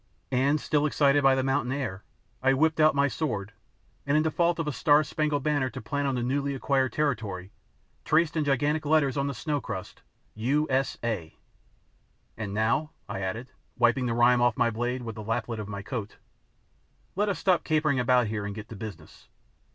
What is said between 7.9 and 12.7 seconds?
traced in gigantic letters on the snow crust U.S.A. "And